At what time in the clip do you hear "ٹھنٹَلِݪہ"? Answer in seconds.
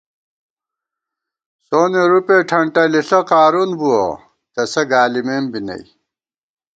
2.49-3.19